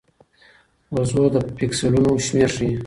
وضوح 0.93 1.27
د 1.33 1.35
پیکسلونو 1.57 2.11
شمېر 2.25 2.49
ښيي. 2.55 2.71